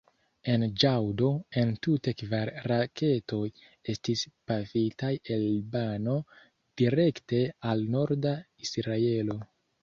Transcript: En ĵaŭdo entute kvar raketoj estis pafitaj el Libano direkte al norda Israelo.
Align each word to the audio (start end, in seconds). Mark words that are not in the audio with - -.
En 0.51 0.63
ĵaŭdo 0.83 1.27
entute 1.63 2.13
kvar 2.21 2.51
raketoj 2.71 3.41
estis 3.93 4.23
pafitaj 4.53 5.13
el 5.37 5.45
Libano 5.45 6.17
direkte 6.83 7.43
al 7.75 7.85
norda 7.99 8.35
Israelo. 8.69 9.39